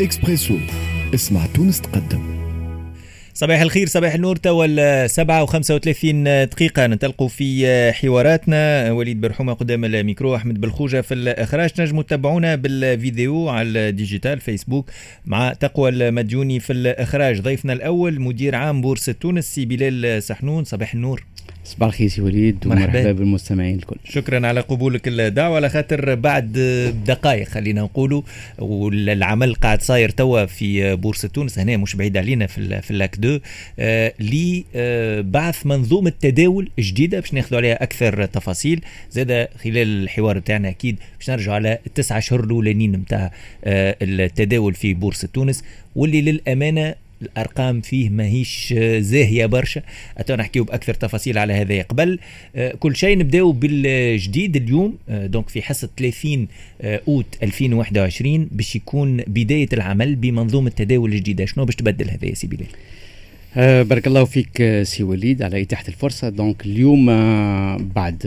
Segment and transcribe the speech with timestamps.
[0.00, 0.58] إكسبريسو.
[1.14, 2.36] اسمع تونس تقدم.
[3.34, 4.36] صباح الخير صباح النور.
[4.36, 8.92] توا سبعة وخمسة وثلاثين دقيقة ننطلقوا في حواراتنا.
[8.92, 11.80] وليد برحومة قدام الميكرو أحمد بالخوجة في الإخراج.
[11.80, 14.90] نجموا تتابعونا بالفيديو على ال digital فيسبوك
[15.26, 17.40] مع تقوى المديوني في الإخراج.
[17.40, 20.64] ضيفنا الأول مدير عام بورصة تونس سي بلال سحنون.
[20.64, 21.24] صباح النور.
[21.66, 23.96] صباح الخير سي وليد ومرحبا بالمستمعين الكل.
[24.04, 26.52] شكرا على قبولك الدعوه على خاطر بعد
[27.06, 28.22] دقائق خلينا نقولوا
[28.58, 33.16] والعمل قاعد صاير توا في بورصة تونس هنا مش بعيد علينا في في ال Lac
[33.16, 33.38] deux
[33.78, 38.80] آه لبعث منظومة تداول جديدة باش ناخذوا عليها أكثر تفاصيل.
[39.10, 43.32] زاد خلال الحوار بتاعنا أكيد باش نرجعوا على التسعة اشهر الأولانيين نتاع
[43.64, 45.64] آه التداول في بورصة تونس
[45.96, 49.82] واللي للأمانة الأرقام فيه ماهيش زاهية برشا.
[50.18, 52.18] اتو نحكيو بأكثر تفاصيل على هذا قبل
[52.56, 56.48] آه، كل شيء نبداو بالجديد اليوم آه، donc في حصة 30
[56.80, 62.34] آه، أوت 2021 باش يكون بداية العمل بمنظومة تداول الجديده شنو باش تبدل هذا يا
[62.34, 62.66] سي بلال؟
[63.56, 66.28] أه بارك الله فيك سي وليد على إتاحة الفرصة.
[66.28, 67.06] donc اليوم
[67.76, 68.26] بعد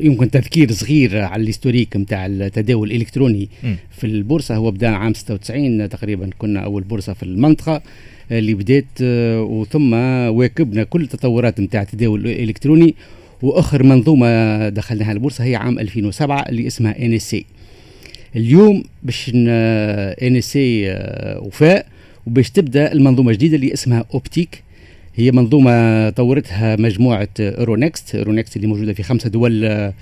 [0.00, 3.74] يمكن تذكير صغير على ال historique نتاع التداول الإلكتروني م.
[3.90, 4.56] في البورصة.
[4.56, 7.82] هو بدأ عام 96 تقريبا كنا أول بورصة في المنطقة
[8.30, 9.92] اللي بدأت آه، وثم
[10.28, 12.94] واكبنا كل التطورات نتاع التداول الإلكتروني.
[13.42, 17.36] وآخر منظومة دخلناها البورصة هي عام 2007 اللي اسمها NS
[18.36, 20.58] اليوم باش NS
[21.46, 21.86] وفات
[22.26, 24.62] وباش تبدأ المنظومة الجديدة اللي اسمها Optiq.
[25.18, 29.92] هي منظومة طورتها مجموعة Euronext Euronext اللي موجودة في خمسة دول آه،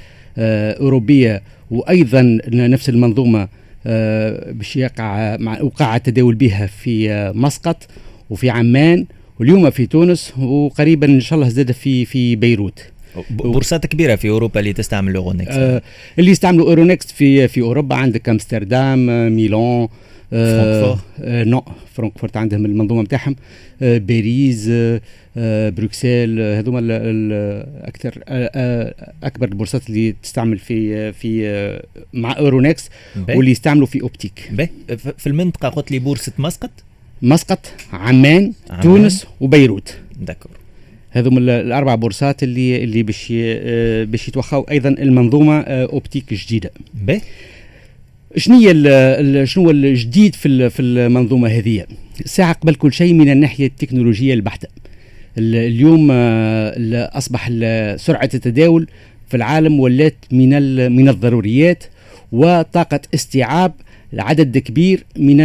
[0.81, 1.43] أوروبية.
[1.71, 3.49] وأيضا نفس المنظومة
[3.87, 7.87] آه، باش يقع مع وقع التداول بها في آه، مسقط
[8.31, 9.07] وفي عمان.
[9.41, 12.83] واليوم في تونس وقريبا إن شاء الله زاد في في بيروت.
[13.31, 15.83] بورصات كبيرة في أوروبا اللي تستعمل Euronext آه
[16.19, 17.97] اللي يستعملوا Euronext في في أوروبا.
[17.97, 19.07] عندك أمستردام
[19.37, 19.89] ميلان
[20.31, 21.63] فرانكفورت آه non
[21.95, 23.37] فرانكفورت عندهم المنظومة نتاعهم
[23.83, 25.01] آه باريس آه
[25.69, 26.81] بروكسل هذوما
[27.83, 28.23] أكثر
[29.25, 31.81] أكبر البورصات اللي تستعمل في في
[32.13, 32.89] مع Euronext
[33.29, 34.51] واللي يستعملوا في Optiq.
[35.19, 36.71] في المنطقة قلت لي بورصة مسقط.
[37.23, 38.83] مسقط عمان, عمان.
[38.83, 39.95] تونس وبيروت.
[40.21, 40.53] d'accord
[41.11, 43.33] هذوم الأربع بورصات اللي اللي باش
[44.11, 47.21] باش يتوخاو أيضا المنظومة Optiq جديده باهي
[48.37, 51.85] شنو شنو الجديد في في المنظومة هذه؟
[52.25, 54.69] ساعة قبل كل شيء من الناحية التكنولوجية البحتة.
[55.39, 57.49] اليوم آه، أصبح
[57.97, 58.89] سرعة التداول
[59.29, 60.49] في العالم ولات من
[60.93, 61.85] من الضروريات
[62.33, 63.73] وطاقة استيعاب
[64.19, 65.37] عدد كبير من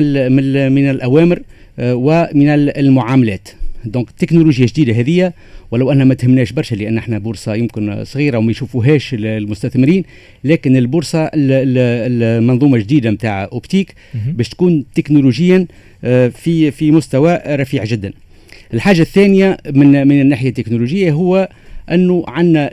[0.71, 1.41] من الأوامر
[1.79, 3.49] آه، ومن المعاملات.
[3.85, 5.33] دونك تكنولوجيا جديدة هذه
[5.71, 10.03] ولو انها ما تهمناش برشا لأن إحنا بورصة يمكن صغيرة وما يشوفوهاش المستثمرين
[10.43, 13.95] لكن البورصة المنظومة الجديده نتاع أوبتيك
[14.27, 15.67] باش تكون تكنولوجيا
[16.03, 18.13] آه، في في مستوى رفيع جدا.
[18.73, 21.49] الحاجة الثانية من من الناحية التكنولوجية هو
[21.91, 22.69] أنه عندنا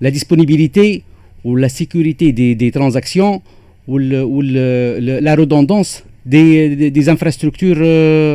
[0.00, 1.02] la disponibilité
[1.44, 3.40] و la sécurité des des transactions
[3.88, 7.76] و la redondance des des infrastructures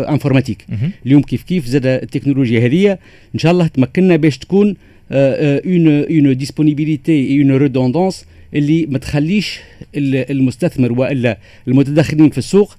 [0.09, 0.65] informatiques
[1.05, 2.97] اليوم كيف كيف زاد التكنولوجيا هذه
[3.35, 4.75] إن شاء الله تمكننا باش تكون
[5.11, 9.59] une une disponibilité une redondance اللي ما تخليش
[9.95, 11.37] المستثمر وإلا
[11.67, 12.77] المتدخلين في السوق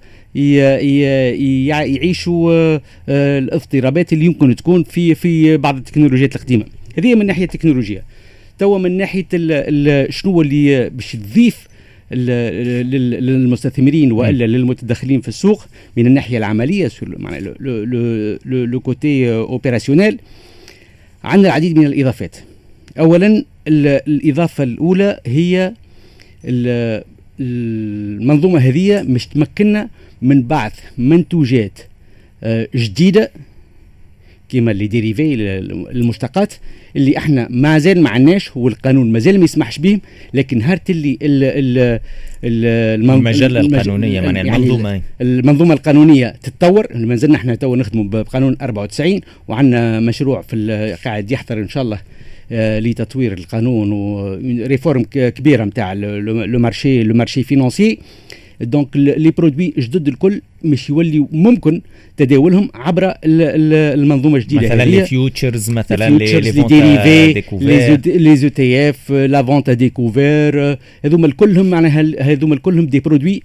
[1.75, 6.65] يعيشوا آه، آه، الاضطرابات اللي يمكن تكون في في بعض التكنولوجيات القديمة.
[6.99, 8.03] هذه من ناحية التكنولوجيا.
[8.59, 9.27] توا من ناحية
[10.11, 11.69] شنو اللي باش تضيف
[12.11, 16.91] للمستثمرين وإلا للمتدخلين في السوق من الناحية العملية
[18.45, 20.19] le côté opérationnel
[21.25, 22.37] عندنا العديد من الإضافات.
[22.99, 25.73] اولا الإضافة الأولى هي
[27.41, 29.89] المنظومة هذه مش تمكننا
[30.23, 31.79] من بعث منتوجات
[32.43, 33.31] آه، جديدة
[34.49, 35.35] كما les dérivés
[35.91, 36.55] المشتقات
[36.97, 40.01] اللي إحنا ما زال ما عندناش والقانون ما زال ما يسمحش بهم
[40.35, 42.01] لكن هارت اللي ال ال
[42.45, 45.03] المجلة القانونية معناها يعني المنظومة.
[45.21, 51.59] المنظومة القانونية تتطور ما زلنا إحنا تو نخدموا بقانون 94 وعندنا مشروع في قاعد يحضر
[51.59, 51.99] إن شاء الله
[52.53, 57.99] آه، لتطوير القانون و réforme كبيرة نتاع le marché le marché financier.
[58.61, 61.81] donc les produits جدد الكل مش يولي ممكن
[62.17, 64.67] تداولهم عبر المنظومة الجديدة.
[64.67, 72.33] مثلا les futures مثلا les dérivés les ETF la vente à découvert هذوما كلهم معناها
[72.33, 73.43] هذوما كلهم des produits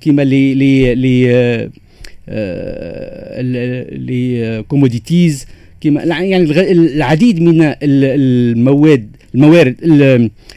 [0.00, 1.70] كيما لي لي لي
[3.92, 5.46] les commodities
[5.80, 6.36] كيما يعني
[6.72, 9.76] العديد من المواد الموارد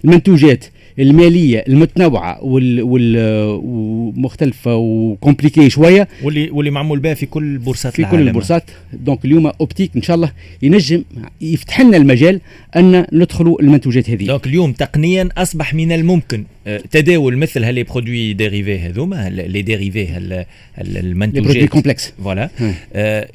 [0.04, 0.66] المنتوجات.
[1.00, 3.16] المالية المتنوعة وال وال
[3.64, 6.08] ومختلفة و compliqués شوية.
[6.24, 8.18] واللي واللي معمول بها في كل بورصات في العالم.
[8.18, 8.64] كل البورصات
[8.94, 10.32] donc اليوم Optiq إن شاء الله
[10.62, 11.04] ينجم
[11.42, 12.42] يفتح لنا المجال
[12.76, 14.26] أن ندخلوا المنتوجات هذه.
[14.26, 16.44] donc اليوم تقنيا أصبح من الممكن.
[16.68, 20.46] آه، تداول مثل ها les produits dérivés هذوما les dérivés
[20.82, 21.70] المنتوجات.
[21.70, 22.50] complexes voilà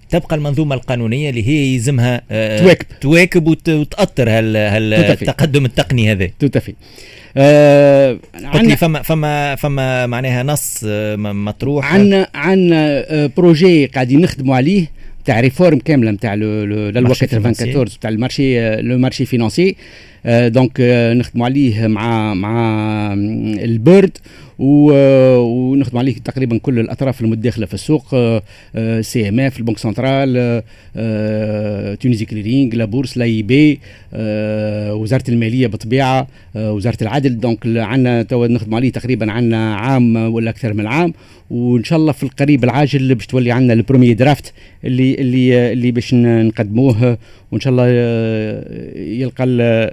[0.09, 6.59] تبقى المنظومة القانونية اللي هي يلزمها آه تواكب تواكب وتأثر هالتقدم التقني هذا tout à
[6.59, 6.75] fait
[7.37, 11.95] آه عندنا فما فما فما معناها نص آه، مطروح.
[11.95, 14.91] عندنا عندنا آه، projet قاعدين نخدموا عليه
[15.25, 19.77] تاع réforme كاملة نتاع الوقت 24 تاع ال marché le marché financier
[20.27, 20.81] donc
[21.17, 24.19] نخدموا عليه مع مع البرد.
[24.59, 28.09] ونخدم عليه تقريبا كل الأطراف المتداخله في السوق
[29.01, 30.63] CMF la Banque centrale
[32.01, 33.81] تونيزي Clearing la bourse l'AIB
[34.93, 36.27] وزارة المالية بطبيعة
[36.57, 37.41] وزارة العدل.
[37.41, 41.13] donc عندنا تو نخدم عليه تقريبا عندنا عام ولا أكثر من عام.
[41.51, 44.53] وإن شاء الله في القريب العاجل باش تولي عندنا ال premier draft
[44.85, 47.19] اللي اللي اللي باش نقدموه.
[47.53, 47.89] وإن شاء الله
[48.97, 49.45] يلقى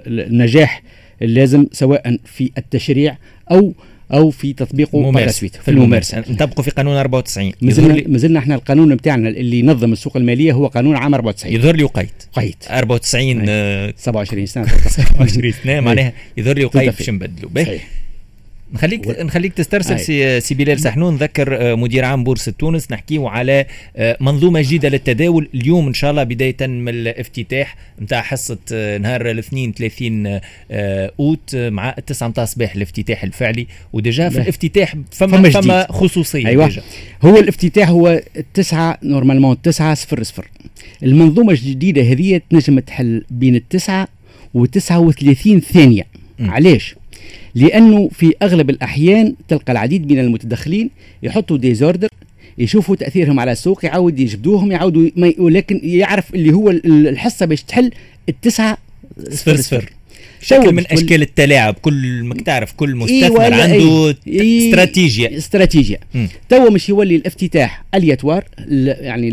[0.06, 0.82] النجاح
[1.22, 3.16] اللازم سواء في التشريع
[3.50, 3.72] أو
[4.12, 5.48] أو في تطبيقه ممارسة.
[5.48, 6.24] في الممارسة.
[6.28, 10.96] نطبقوا في قانون 94 مازلنا مازلنا إحنا القانون نتاعنا اللي ينظم السوق المالية هو قانون
[10.96, 13.46] عام 94 يظهر لي وقيت قيت 94
[13.96, 17.50] 27 سنة 27 سنة معناها يظهر لي وقيت باش نبدلوا
[18.72, 19.12] نخليك و...
[19.22, 23.66] نخليك تسترسل سي, سي بلال سحنون نذكر آه، مدير عام بورصة تونس نحكيو على
[23.96, 29.30] آه، منظومة جديدة للتداول اليوم إن شاء الله بداية من الافتتاح نتاع حصة آه، نهار
[29.30, 30.40] الاثنين 30
[31.20, 36.46] أوت مع التسعة نتاع الصباح الافتتاح الفعلي و déjà في الافتتاح فما فما, فما خصوصية
[36.46, 36.66] أيوة.
[36.66, 36.82] déjà.
[37.22, 40.48] هو الافتتاح هو التسعة normalement التسعة صفر صفر
[41.02, 44.08] المنظومة الجديدة هذه تنجم تحل بين التسعة
[44.58, 46.06] و39 ثانية
[46.38, 46.50] م.
[46.50, 46.94] علاش؟
[47.56, 50.90] لأنه في أغلب الأحيان تلقى العديد من المتدخلين
[51.22, 52.08] يحطوا des ordres
[52.58, 57.90] يشوفوا تأثيرهم على السوق يعاود يجبدوهم يعاودوا ولكن يعرف اللي هو الحصة باش تحل
[58.28, 58.78] التسعة
[59.30, 59.92] صفر صفر.
[60.42, 65.38] شكل من أشكال التلاعب كل ما تعرف كل مستثمر إيه عنده إيه استراتيجية.
[65.38, 66.00] استراتيجية.
[66.48, 69.28] توا مش يولي الافتتاح اليتوار يعني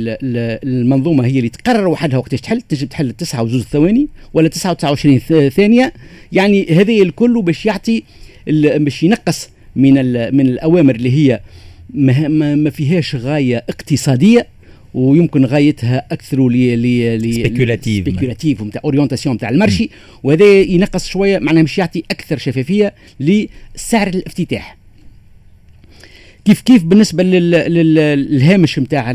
[0.64, 5.18] المنظومة هي اللي تقرر وحدها وقتاش تحل تجي تحل 9 وزوز ثواني ولا 9 و29
[5.50, 5.94] ثانية.
[6.32, 8.04] يعني هذه الكل باش يعطي
[8.48, 9.94] باش ينقص من
[10.36, 11.40] من الأوامر اللي هي
[11.94, 14.48] ما, ما فيهاش غاية اقتصادية.
[14.94, 16.82] ويمكن غايتها أكثر ل
[17.18, 19.90] ل spéculative spéculative نتاع orientation نتاع ال marché.
[20.24, 24.78] وهذا ينقص شوية معناها مش يعطي أكثر شفافية لسعر الافتتاح.
[26.46, 29.12] كيف كيف بالنسبة للهامش نتاع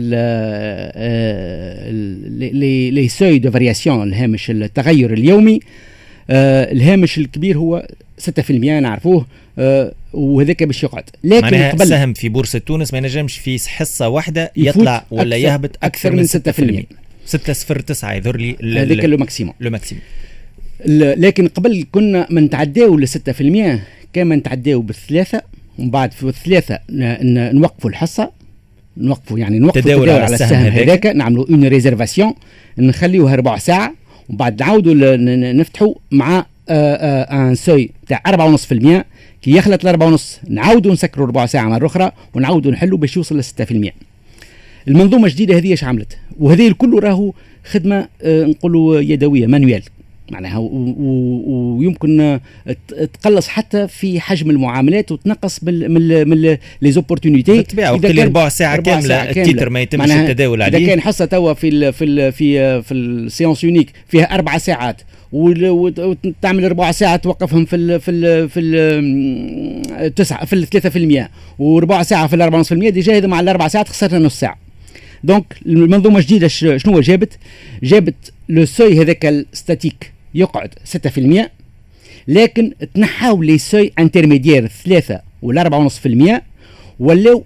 [2.92, 5.97] les seuils de variation الهامش التغير اليومي آه
[6.30, 7.86] الهامش الكبير هو
[8.18, 9.26] 6% نعرفوه
[9.58, 11.04] آه وهذاك باش يقعد.
[11.24, 15.78] لكن قبل السهم في بورصة تونس ما ينجمش في حصة واحدة يطلع ولا أكثر يهبط
[15.82, 16.84] أكثر, أكثر من 6%
[17.26, 19.54] 6 صفر 9 يظهر لي هذاك le maximum.
[19.60, 20.02] le maximum.
[20.86, 23.10] لكن قبل كنا ما نتعداو ل 6%
[24.12, 25.42] كان ما نتعداو بالثلاثة
[25.78, 28.30] ومن بعد في الثلاثة نوقفوا الحصة
[28.96, 31.06] نوقفوا يعني نوقفوا تداول على السهم هذاك.
[31.06, 32.34] نعملوا une réservation
[32.78, 33.94] نخليوها ربع ساعة.
[34.28, 35.16] ومن بعد نعاودوا
[35.52, 38.22] نفتحوا مع un seuil تاع
[38.56, 39.04] 4.5%
[39.42, 43.44] كي يخلط الأربعة ونص نعاودوا نسكروا ربع ساعة مرة أخرى ونعاودوا نحلوا باش يوصل ل
[43.44, 43.48] 6%
[44.88, 47.32] المنظومة الجديدة هذه إيش عملت؟ وهذه الكل راهو
[47.70, 49.82] خدمة آه نقولوا يدوية manuelle
[50.30, 50.58] معناها
[51.78, 52.40] ويمكن
[53.12, 58.48] تقلص حتى في حجم المعاملات وتنقص من من من les opportunités بالطبيعة وقت اللي ربع
[58.48, 60.78] ساعة كاملة ال titre ما يتمش التداول عليه.
[60.78, 64.58] اذا كان حصة توا في ال في ال في في ال séance unique فيها أربع
[64.58, 71.28] ساعات وتعمل ربع ساعه توقفهم في ال في ال في ال تسعة في ال 3%
[71.58, 74.58] وربع ساعة في ال 4.5% déjà هذا مع الأربع ساعات خسرنا نص ساعة.
[75.24, 77.38] donc المنظومة الجديده شنو جابت؟
[77.82, 80.74] جابت le seuil هذاك ال statique يقعد
[81.46, 81.50] 6%
[82.28, 86.42] لكن تنحاو les seuils intermédiaires 3 ولا 4.5%
[87.00, 87.44] ولاو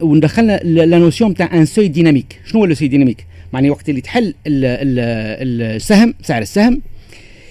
[0.00, 2.40] وندخلنا la notion تاع un seuil dynamique.
[2.46, 6.80] شنو هو le seuil dynamique؟ معني وقت اللي تحل السهم سعر السهم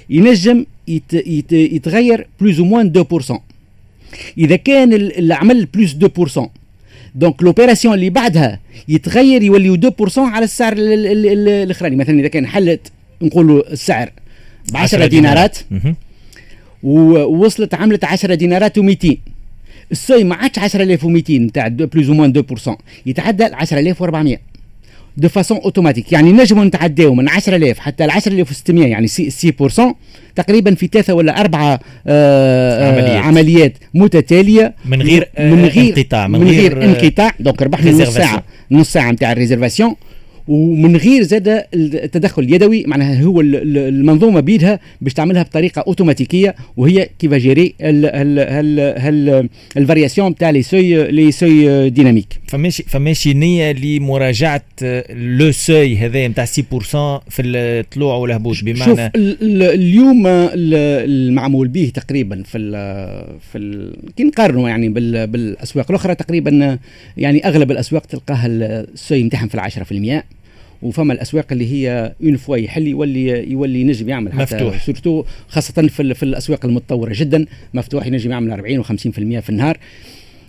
[0.10, 3.39] ينجم يت يت يتغير plus moins 2%
[4.38, 5.95] إذا كان العمل plus
[6.38, 6.41] 2%
[7.15, 11.96] donc l'opération اللي بعدها يتغير يوليو 2% على السعر الأخراني.
[11.96, 12.91] مثلا إذا كان حلت
[13.22, 14.12] نقولوا السعر
[14.71, 15.57] ب 10 دينارات.
[16.83, 19.15] ووصلت عملت 10 دينارات و200
[19.91, 22.71] ال seuil ما عادش 10200 نتاع plus moins 2%
[23.05, 24.38] يتعدى 10400
[25.17, 29.95] de façon automatique يعني نجموا نتعداو من 10000 حتى ل 10600 يعني 6%
[30.36, 33.24] تقريبا في ثلاثة ولا أربعة آه عمليات.
[33.24, 34.74] عمليات متتالية.
[34.86, 37.31] من غير من غير انقطاع من غير انقطاع.
[37.39, 38.43] donc ربحنا نص ساعة.
[38.71, 39.95] نص ساعة نتاع ال réservation
[40.47, 47.33] ومن غير زاد التدخل اليدوي معناها هو المنظومة بيدها باش تعملها بطريقة أوتوماتيكية وهي كيف
[47.33, 47.74] gérer
[49.77, 54.63] ال variation تاع les seuils les seuils dynamiques فماشي فماشي نية لمراجعة
[55.12, 56.49] le seuil هذا نتاع 6%
[57.29, 62.71] في الطلوع والهبوط بمعنى شوف اليوم المعمول به تقريبا في ال
[63.51, 64.89] في ال كي نقارنوا يعني
[65.25, 66.79] بالأسواق الأخرى تقريبا
[67.17, 69.57] يعني أغلب الأسواق تلقاها ال seuil نتاعهم في
[70.21, 70.37] 10%
[70.81, 74.86] وفما الأسواق اللي هي une fois يحل يولي يولي ينجم يعمل حتى مفتوح.
[74.86, 77.46] surtout خاصة في, في الأسواق المتطورة جدا.
[77.74, 78.88] مفتوح ينجم يعمل 40 و50%
[79.39, 79.77] في النهار.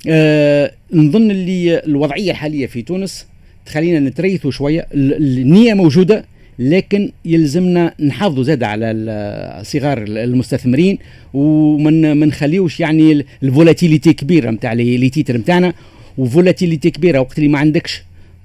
[0.08, 3.26] آه نظن اللي الوضعية الحالية في تونس
[3.66, 4.86] تخلينا نتريثوا شوية.
[4.94, 6.24] النية موجودة
[6.58, 10.98] لكن يلزمنا نحافظوا زاد على صغار المستثمرين
[11.34, 15.72] ومن ما نخليوش يعني ال volatilité كبيرة نتاع les titres نتاعنا
[16.18, 18.02] و volatilité كبيرة وقت اللي ما عندكش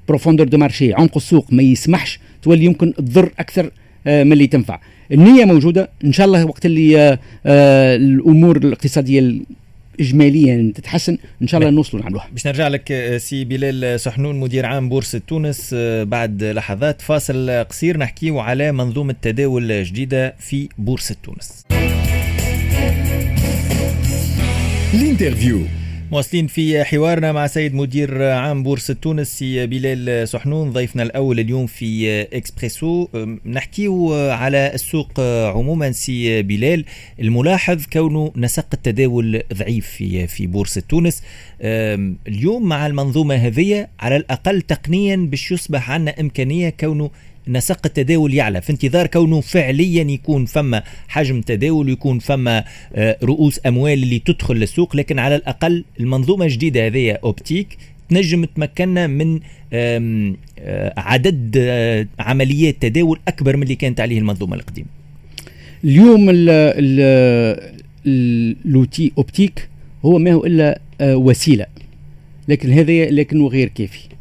[0.08, 3.72] profondeur de marché عمق السوق ما يسمحش تولي يمكن تضر أكثر
[4.08, 4.80] آه، من اللي تنفع.
[5.12, 9.34] النية موجودة إن شاء الله وقت اللي آه، آه، الأمور الاقتصادية
[10.00, 14.90] اجماليا تتحسن إن شاء الله نوصلوا نعملوها باش نرجع لك سي بلال سحنون مدير عام
[14.90, 21.66] بورصة تونس بعد لحظات فاصل قصير نحكيو على منظومة تداول جديدة في بورصة تونس.
[24.94, 25.62] ال interview
[26.14, 32.22] مواصلين في حوارنا مع سيد مدير عام بورصة تونس بلال سحنون ضيفنا الأول اليوم في
[32.22, 33.08] إكسبريسو.
[33.46, 35.20] نحكيو على السوق
[35.56, 36.86] عموما سي بلال.
[37.20, 41.24] الملاحظ كونه نسق التداول ضعيف في في بورصة تونس.
[41.62, 47.10] اليوم مع المنظومة هذه على الأقل تقنيا باش يصبح عندنا إمكانية كونه
[47.48, 52.64] نسق التداول يعلى في انتظار كونه فعليا يكون فما حجم تداول ويكون فما
[52.96, 57.78] آه، رؤوس أموال اللي تدخل للسوق لكن على الأقل المنظومة الجديدة هذه أوبتيك
[58.10, 59.40] تنجم تمكننا من
[59.74, 60.34] آه،
[60.98, 64.88] عدد آه، عمليات تداول أكبر من اللي كانت عليه المنظومة القديمة.
[65.84, 66.30] اليوم
[68.06, 69.70] اللوتي أوبتيك
[70.06, 71.66] هو ما هو إلا وسيلة
[72.48, 74.13] لكن هذا لكنه غير كافي.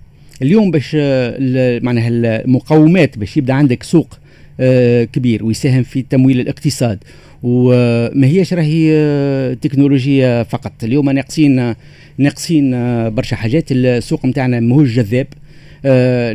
[0.43, 4.19] اليوم باش آه، معناها المقومات باش يبدأ عندك سوق
[4.61, 6.99] آه، كبير ويساهم في تمويل الاقتصاد.
[7.43, 10.85] وما هيش راهي آه، تكنولوجيا فقط.
[10.85, 11.75] اليوم ناقصين
[12.19, 12.71] ناقصين
[13.11, 13.65] برشا حاجات.
[13.73, 15.27] السوق نتاعنا ماهوش جذاب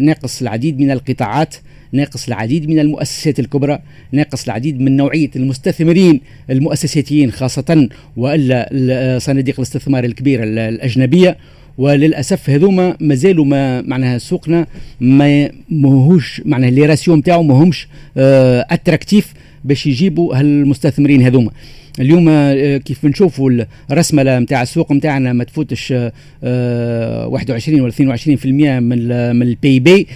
[0.02, 1.56] ناقص العديد من القطاعات
[1.92, 3.80] ناقص العديد من المؤسسات الكبرى
[4.12, 11.38] ناقص العديد من نوعية المستثمرين المؤسساتيين خاصة وإلا صناديق الاستثمار الكبيرة الأجنبية.
[11.78, 14.68] وللأسف هذوما مازالوا ما معناها سوقنا
[15.00, 21.52] ما ماهوش معناها لي راسيو نتاعو ماهمش أتراكتيف آه، باش يجيبوا هالمستثمرين هذوما.
[22.00, 23.52] اليوم آه، كيف بنشوفوا
[23.92, 28.46] الرسمله نتاع السوق نتاعنا ما تفوتش 21 آه، ولا 22%
[28.80, 30.08] من من البي بي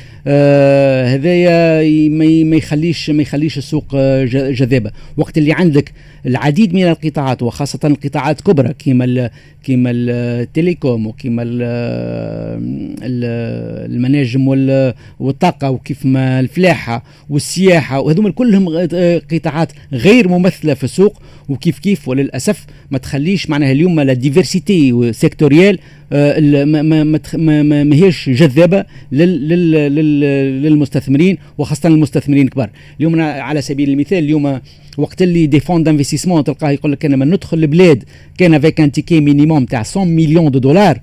[1.06, 1.82] هذايا
[2.44, 3.96] ما يخليش ما يخليش السوق
[4.26, 4.92] جذابة.
[5.18, 5.94] وقت اللي عندك
[6.26, 9.30] العديد من القطاعات وخاصة القطاعات كبرى كما
[9.64, 11.44] كما التليكوم وكما
[13.86, 14.48] المناجم
[15.20, 18.70] والطاقة وكيف ما الفلاحة والسياحة وهذوما كلهم
[19.32, 21.22] قطاعات غير ممثلة في السوق.
[21.50, 25.80] وكيف كيف وللأسف ما تخليش معناها اليوم la diversité sectorielle
[26.12, 27.20] ما ما ما,
[27.64, 30.20] ما, ما هيش جذابة لل لل لل
[30.64, 32.70] للمستثمرين وخاصة المستثمرين الكبار.
[33.00, 34.60] اليوم على سبيل المثال اليوم
[34.98, 38.04] وقت اللي des fonds d'investissement تلقاه يقول لك أنا ما ندخل البلاد
[38.38, 41.02] كان avec un ticket minimum تاع 100 مليون دو دولار آه،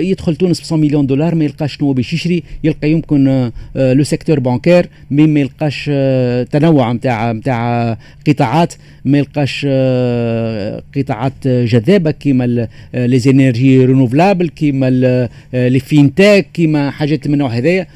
[0.00, 2.42] يدخل تونس ب 100 مليون دولار ما يلقاش شنو باش يشري.
[2.64, 7.96] يلقى يمكن le secteur bancaire mais ما يلقاش آه، تنوع نتاع نتاع
[8.28, 14.90] قطاعات ما يلقاش آه، قطاعات جذابة كيما les énergies renouvelables كيما
[15.52, 17.86] les fintechs كيما حاجات من النوع هذايا.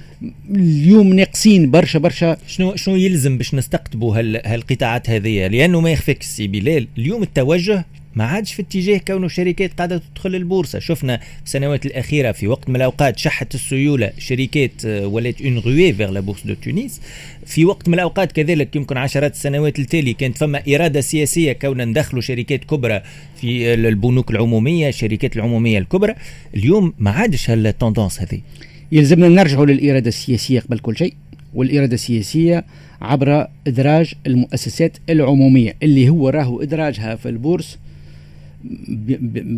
[0.50, 2.37] اليوم ناقصين برشا برشا.
[2.47, 6.87] شنو شنو يلزم باش نستقطبوا هالقطاعات هذه لأنه ما يخفيك سي بلال.
[6.99, 7.85] اليوم التوجه
[8.16, 10.78] ما عادش في اتجاه كونه شركات قاعدة تدخل البورصة.
[10.78, 15.92] شفنا في السنوات الأخيرة في وقت من الأوقات شحة السيولة شركات آه، ولات ont rué
[15.92, 17.00] vers la bourse de تونس
[17.47, 22.23] في وقت من الأوقات كذلك يمكن عشرات السنوات التالي كانت فما إرادة سياسية كون ندخلوا
[22.23, 23.02] شركات كبرى
[23.40, 26.14] في البنوك العمومية الشركات العمومية الكبرى.
[26.57, 28.40] اليوم ما عادش هال tendance هذه.
[28.92, 31.14] يلزمنا نرجعوا للإرادة السياسية قبل كل شيء
[31.54, 32.64] والإرادة السياسية
[33.02, 37.78] عبر إدراج المؤسسات العمومية اللي هو راهو إدراجها في البورصه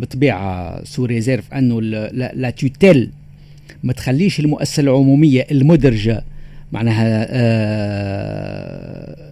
[0.01, 1.81] بطبيعة sous réserve أنه
[2.11, 3.09] la tutelle
[3.83, 6.23] ما تخليش المؤسسة العمومية المدرجة
[6.71, 9.25] معناها آه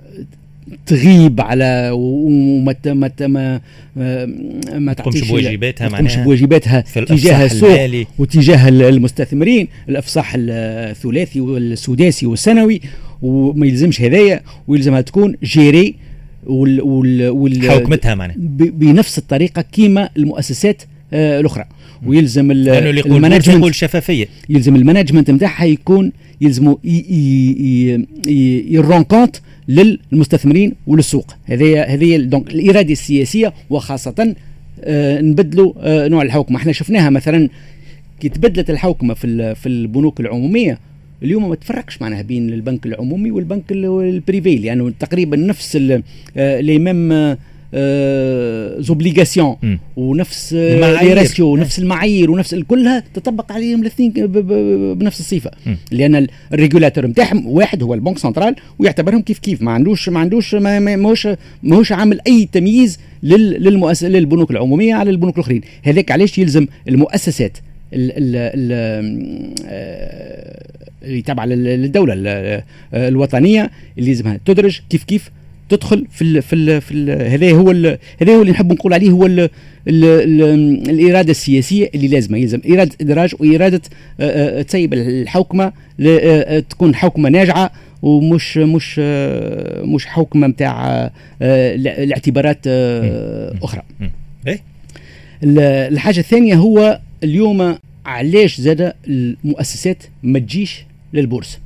[0.86, 3.12] تغيب على وما ما
[3.96, 4.26] ما
[4.80, 12.82] ما تقومش بواجباتها ما تقومش بواجباتها تجاه السوق وتجاه المستثمرين الأفصاح الثلاثي والسداسي والسنوي
[13.22, 15.96] وما يلزمش هذايا ويلزمها تكون جيري
[16.46, 18.36] وال وال وال حوكمتها معناها.
[18.38, 20.82] بنفس الطريقة كيما المؤسسات
[21.14, 21.66] آه الأخرى.
[22.06, 26.76] ويلزم ال management يقول شفافيه يلزم ال management نتاعها يكون يلزموا
[28.72, 29.36] يرون compte
[29.68, 31.36] للمستثمرين وللسوق.
[31.46, 34.36] هذه هذه donc الإرادة السياسية وخاصة
[34.84, 37.50] آه نبدلوا آه نوع الحوكمه إحنا شفناها مثلا
[38.20, 40.80] كي تبدلت الحوكمه في في البنوك العمومية
[41.24, 45.76] اليوم ما تفرقش معناها بين البنك العمومي والبنك ال privé لأنه يعني تقريبا نفس
[46.36, 47.38] les mêmes
[48.80, 49.56] obligations
[49.96, 54.12] ونفس les ratios ونفس المعايير ونفس كلها تطبق عليهم الاثنين
[54.94, 55.52] بنفس الصفة.
[55.66, 55.76] م.
[55.92, 60.20] لأن ال régulateur نتاعهم واحد هو ال banque centrale ويعتبرهم كيف كيف ما عندوش ما
[60.20, 61.28] عندوش ما ماهوش
[61.64, 65.62] ماهوش عامل أي تمييز للمؤسسه للبنوك العمومية على البنوك الأخرين.
[65.84, 67.73] هذاك علاش يلزم المؤسسات ال ال
[71.04, 72.14] اللي تابعه للدوله
[72.94, 75.32] الوطنية اللي لازمها تدرج كيف كيف
[75.70, 77.70] تدخل في ال في ال في هذا هو
[78.22, 79.50] هذا هو اللي نحب نقول عليه هو ال ال
[79.88, 82.38] ال الإرادة السياسية اللي لازمة.
[82.38, 83.82] يلزم اراده إدراج وإرادة
[84.64, 85.72] تسيب الحوكمة
[86.70, 87.72] تكون حوكمة ناجعة
[88.02, 89.00] ومش مش
[89.84, 92.60] مش حوكمة نتاع الاعتبارات
[93.64, 93.82] أخرى.
[94.48, 94.60] إيه؟
[95.44, 101.60] الحاجة الثانية هو اليوم علاش زاد المؤسسات ما تجيش للبورصة؟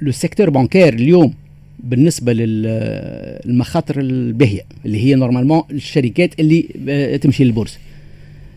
[0.00, 1.34] le secteur bancaire اليوم
[1.80, 7.78] بالنسبة للمخاطر الباهية اللي هي normalement الشركات اللي آه، تمشي للبورصة.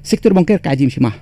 [0.04, 1.19] secteur bancaire قاعد يمشي معها.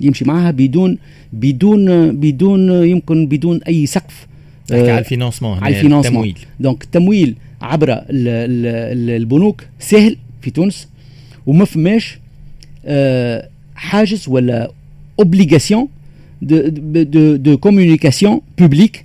[0.00, 0.98] يمشي معها بدون
[1.32, 4.26] بدون بدون يمكن بدون أي سقف
[4.66, 6.24] تحكي على ال financement على ال financement.
[6.24, 6.46] التمويل.
[6.60, 10.88] donc التمويل عبر البنوك سهل في تونس
[11.46, 12.18] وما فماش آه،
[13.74, 14.70] حاجز ولا
[15.18, 15.88] obligation
[16.42, 19.04] de communication publique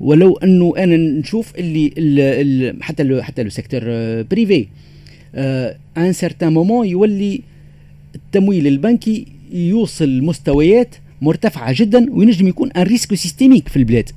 [0.00, 3.80] ولو انه أنا نشوف اللي ال حتى لو حتى لو secteur
[4.22, 4.66] privé
[5.98, 7.40] un certain moment يولي
[8.14, 14.10] التمويل البنكي يوصل مستويات مرتفعه جدا وينجم يكون un risque systémique في البلاد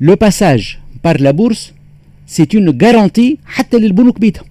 [0.00, 1.72] le passage par la bourse
[2.26, 4.46] c'est une garantie حتى للبنوك بيدهم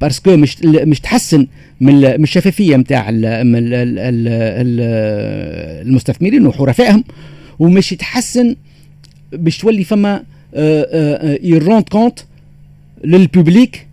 [0.00, 1.46] parce que مش مش تحسن
[1.80, 3.06] من الشفافية نتاع
[5.86, 7.04] المستثمرين وحرفائهم
[7.58, 8.56] ومش يتحسن
[9.32, 10.22] باش تولي فما
[11.42, 12.18] يروند compte
[13.04, 13.86] لل public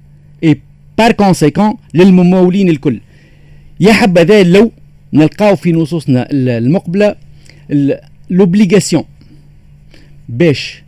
[0.43, 0.61] et
[0.97, 2.99] par conséquent للممولين الكل.
[3.79, 4.71] يا حبذا لو
[5.13, 7.15] نلقاو في نصوصنا المقبلة
[8.29, 9.03] l'obligation
[10.29, 10.83] باش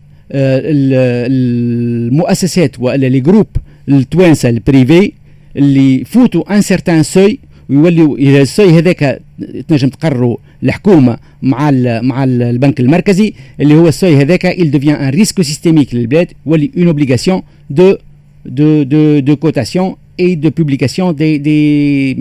[1.32, 3.48] المؤسسات والا les groupes
[3.90, 5.12] التوانسة ال privé
[5.56, 9.22] اللي يفوتوا un certain seuil ويوليوا إلى ال seuil هذاك
[9.68, 14.72] تنجم تقرروا الحكومة مع ال مع ال البنك المركزي اللي هو ال seuil هذاك il
[14.72, 17.98] devient un risque systémique للبلاد une obligation de
[18.46, 22.16] de de de cotation et de publication des des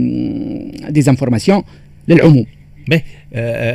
[0.90, 1.64] des informations
[2.08, 2.46] للعموم.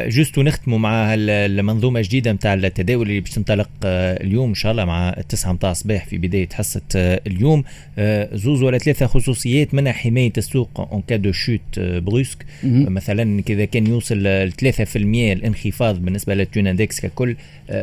[0.07, 4.85] juste ونختموا مع المنظومة الجديدة نتاع التداول اللي باش تنطلق آه، اليوم إن شاء الله
[4.85, 7.63] مع التسعة نتاع الصباح في بداية حصة آه، اليوم.
[7.97, 13.65] آه، زوز ولا ثلاثة خصوصيات منها حماية السوق en cas de chute brusque مثلا كذا
[13.65, 17.35] كان يوصل ل 3% الانخفاض بالنسبة لل Tunindex ككل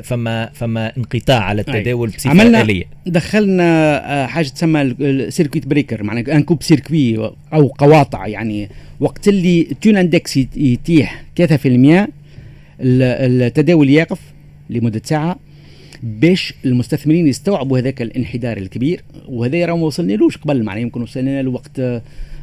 [0.02, 2.84] فما فما انقطاع على التداول بصفة معناها آلية.
[3.06, 8.68] دخلنا حاجة تسمى ال circuit breaker معناها un coupe-circuit أو قواطع يعني
[9.00, 12.08] وقت اللي ال Tunindex يطيح 3%
[12.80, 14.20] التداول يقف
[14.70, 15.38] لمدة ساعة
[16.02, 19.02] باش المستثمرين يستوعبوا هذاك الانحدار الكبير.
[19.28, 21.80] وهذا راه ما وصلنالوش قبل معناها يمكن وصلنا له وقت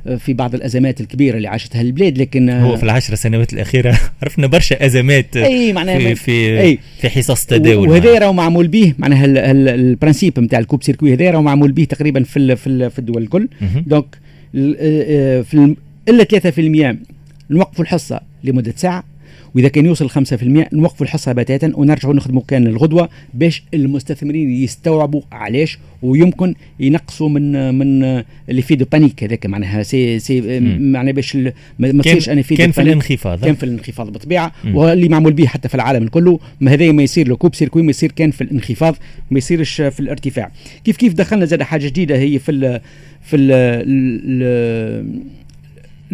[0.07, 3.99] آه، في بعض الأزمات الكبيرة اللي عاشتها البلاد لكن هو آه، في العشر سنوات الأخيرة
[4.21, 6.79] عرفنا برشا أزمات أي معناها في في, أي.
[6.99, 11.41] في حصص التداول وهذا راه معمول به معناها ال principe نتاع ال coupe-circuit هذا راه
[11.41, 12.55] معمول به تقريبا في
[12.89, 13.47] في الدول الكل.
[13.87, 14.05] donc
[14.55, 15.75] آه، في
[16.09, 16.97] إلا 3%
[17.49, 18.21] نوقفوا الحصة.
[18.45, 19.03] لمدة ساعة.
[19.55, 20.13] وإذا كان يوصل 5%
[20.73, 28.03] نوقفوا الحصه بتاتا ونرجعوا نخدموا كان الغدوة باش المستثمرين يستوعبوا علاش ويمكن ينقصوا من من
[28.49, 29.45] ال effet de panique هذاك.
[29.45, 31.37] معناها si si معناها باش
[31.79, 33.45] ما تصيرش أنا في كان في الانخفاض.
[33.45, 34.51] كان في الانخفاض بالطبيعة.
[34.73, 38.11] واللي معمول به حتى في العالم كله ما هذا ما يصير le coupe-circuit ما يصير
[38.11, 38.95] كان في الانخفاض
[39.31, 40.51] ما يصيرش في الارتفاع.
[40.83, 42.81] كيف كيف دخلنا زاد حاجة جديدة هي في ال
[43.21, 45.25] في ال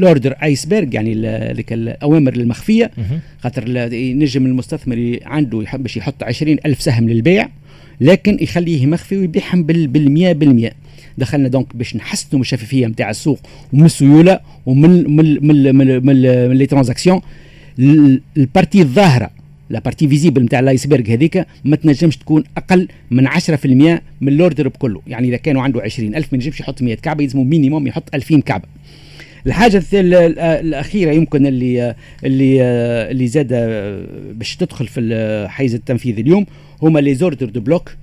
[0.01, 1.13] ordre iceberg يعني
[1.53, 2.91] ذيك الأوامر المخفية.
[3.39, 7.49] خاطر ينجم المستثمر عنده يحب باش يحط عشرين ألف سهم للبيع
[8.01, 10.73] لكن يخليه مخفي ويبيعهم بالمية بالمية.
[11.17, 13.39] دخلنا donc باش نحسنوا من الشفافيه نتاع السوق
[13.73, 17.21] ومن السيولة ومن من من من, من, من les transactions.
[18.37, 19.29] ال partie الظاهرة
[19.69, 23.31] la partie visible نتاع ال iceberg هذيك ما تنجمش تكون أقل من 10%
[24.21, 25.01] من ال ordre بكله.
[25.07, 28.65] يعني إذا كانوا عنده 20000 ما ينجمش يحط 100 كعبة يلزموا minimum يحط 2000 كعبة.
[29.47, 32.61] الحاجة الأخيرة يمكن اللي اللي
[33.11, 33.53] اللي زاد
[34.33, 36.45] باش تدخل في الحيز التنفيذي اليوم
[36.81, 37.95] هما les ordres de bloc.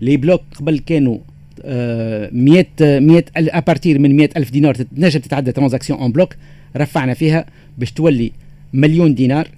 [0.00, 1.18] les blocs قبل كانوا
[1.64, 6.36] 100 100 à partir من 100 ألف دينار تنجم تتعدى transaction en bloc
[6.76, 7.46] رفعنا فيها
[7.78, 8.32] باش تولي
[8.72, 9.48] مليون دينار.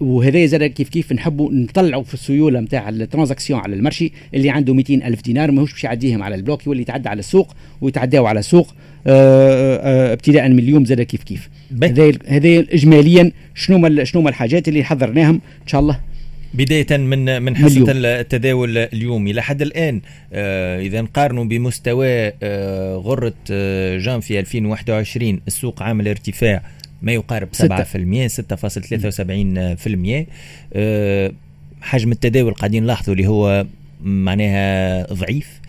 [0.00, 4.50] وهذا زاد كيف كيف نحبوا نطلعوا في السيولة نتاع ال transactions على ال marché اللي
[4.50, 8.26] عنده 200 ألف دينار ماهوش باش يعديهم على ال bloc يولي يتعدى على السوق ويتعداو
[8.26, 8.74] على السوق.
[9.06, 11.48] ابتداء من اليوم زاد كيف كيف.
[11.82, 16.00] هذا هذا اجماليا شنو شنو الحاجات اللي حضرناهم إن شاء الله.
[16.54, 19.32] بداية من من حصة التداول اليومي.
[19.32, 20.00] لحد الآن
[20.32, 26.62] آه إذا نقارنوا بمستوى آه غرة آه جانفي 2021 السوق عامل ارتفاع
[27.02, 27.66] ما يقارب 7% 6.73%
[30.72, 31.32] آه
[31.82, 33.66] حجم التداول قاعدين نلاحظوا اللي هو
[34.04, 35.60] معناها ضعيف.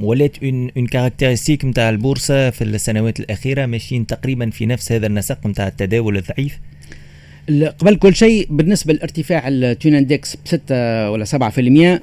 [0.00, 5.66] ولات une caractéristique نتاع البورصة في السنوات الأخيرة ماشيين تقريبا في نفس هذا النسق نتاع
[5.68, 6.58] التداول الضعيف؟
[7.78, 12.00] قبل كل شيء بالنسبة لارتفاع التونindex ب 6 ولا 7%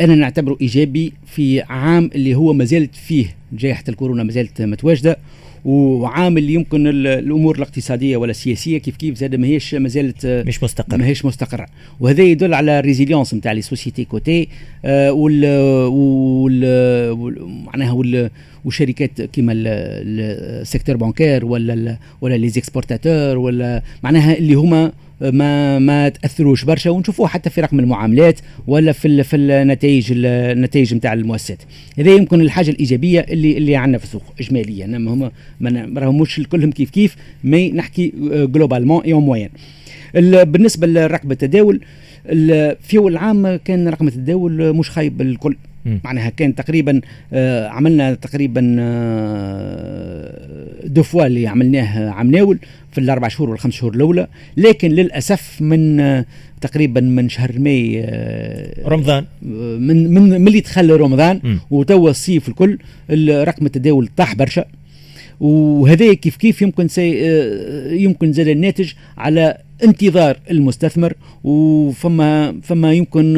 [0.00, 5.16] أنا نعتبره إيجابي في عام اللي هو ما زالت فيه جائحة الكورونا ما زالت متواجدة.
[5.64, 10.96] وعامل يمكن الأمور الاقتصادية ولا السياسية كيف كيف زاد ماهيش ما زالت مش مستقرة.
[10.96, 11.66] ماهيش مستقرة.
[12.00, 14.48] وهذا يدل على ال résilience نتاع les sociétés cotées
[14.84, 15.44] آه وال
[15.86, 18.30] وال معناها وال
[18.64, 24.92] وشركات كيما ال secteur bancaire ولا ولا les exportateurs ولا معناها اللي هما
[25.22, 31.12] ما ما تأثروش برشا ونشوفوه حتى في رقم المعاملات ولا في في النتائج النتائج نتاع
[31.12, 31.62] المؤسسات.
[31.98, 34.86] هذا يمكن الحاجة الإيجابية اللي اللي عندنا في السوق اجماليا.
[34.86, 35.30] هما
[35.60, 39.48] ما راهمش كلهم كيف كيف mais نحكي globalement en moyenne
[40.14, 41.80] بالنسبة لرقم التداول
[42.80, 45.56] في اول العام كان رقم التداول مش خايب الكل.
[46.04, 47.00] معناها كان تقريبا
[47.32, 52.58] آه عملنا تقريبا آه deux fois اللي عملناه عام ناول
[52.92, 54.26] في الأربع شهور والخمس شهور الأولى.
[54.56, 56.24] لكن للأسف من آه
[56.60, 59.24] تقريبا من شهر ماي آه رمضان.
[59.42, 61.58] من من من اللي دخل رمضان.
[61.70, 62.78] وتوا الصيف الكل
[63.28, 64.64] رقم التداول طاح برشا.
[65.40, 71.14] وهذا كيف كيف يمكن سي آه، يمكن زاد الناتج على انتظار المستثمر.
[71.44, 73.36] وفما فما يمكن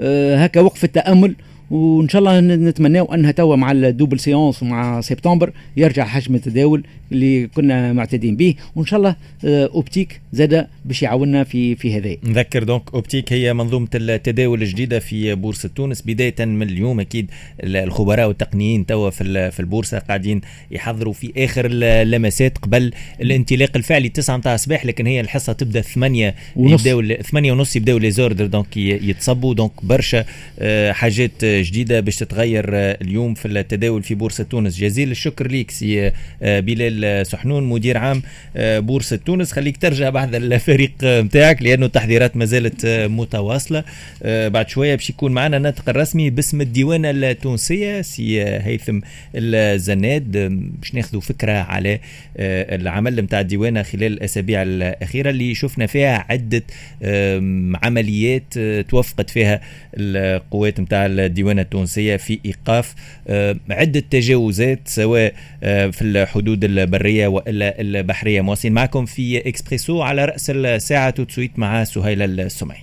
[0.00, 1.34] آه، هكا وقف التأمل.
[1.70, 6.82] وإن شاء الله نتمناو أنها توا مع ال double séance ومع سبتمبر يرجع حجم التداول
[7.12, 8.54] اللي كنا معتادين به.
[8.76, 12.16] وإن شاء الله آه، Optiq زاد باش يعاوننا في في هذا.
[12.24, 16.02] نذكر donc Optiq هي منظومة التداول الجديدة في بورصة تونس.
[16.02, 17.30] بداية من اليوم أكيد
[17.64, 24.36] الخبراء والتقنيين توا في في البورصة قاعدين يحضروا في آخر اللمسات قبل الانطلاق الفعلي 9
[24.36, 29.54] متاع الصباح لكن هي الحصة تبدأ 8 يبداو 8 ونص يبداو les ordres donc يتصبوا.
[29.54, 30.24] donc برشا
[30.58, 34.78] آه، حاجات جديدة باش تتغير آه، اليوم في التداول في بورصة تونس.
[34.80, 38.22] جزيل الشكر ليك سي بلال سحنون مدير عام
[38.56, 39.52] آه، بورصة تونس.
[39.52, 43.84] خليك ترجع بعد الفريق نتاعك لأنه التحضيرات ما زالت آه، متواصلة.
[44.22, 49.00] آه، بعد شوية باش يكون معنا الناطق الرسمي باسم الديوانة التونسية سي هيثم
[49.34, 50.32] الزناد.
[50.80, 52.00] باش ناخذوا فكرة على
[52.38, 56.62] العمل نتاع الديوانة خلال الأسابيع الأخيرة اللي شفنا فيها عدة
[57.82, 59.60] عمليات توفقت فيها
[59.94, 61.06] القوات نتاع
[61.48, 62.94] الديوانة التونسية في إيقاف
[63.70, 68.40] عدة تجاوزات سواء في الحدود البرية وإلا البحرية.
[68.40, 72.78] مواصلين معكم في إكسبريسو على رأس الساعة توتسويت مع سهيل السمعي.